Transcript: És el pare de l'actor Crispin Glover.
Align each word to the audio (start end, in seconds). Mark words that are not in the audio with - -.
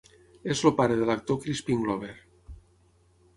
És 0.53 0.61
el 0.69 0.73
pare 0.79 0.95
de 1.01 1.09
l'actor 1.09 1.39
Crispin 1.43 1.85
Glover. 1.85 2.11